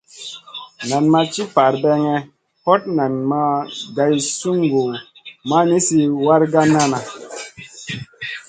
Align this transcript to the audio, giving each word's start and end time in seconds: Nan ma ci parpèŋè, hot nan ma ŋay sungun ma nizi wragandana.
Nan 0.89 1.05
ma 1.11 1.21
ci 1.33 1.43
parpèŋè, 1.55 2.15
hot 2.65 2.83
nan 2.97 3.13
ma 3.29 3.41
ŋay 3.95 4.15
sungun 4.39 4.91
ma 5.49 5.57
nizi 5.69 5.99
wragandana. 6.25 6.99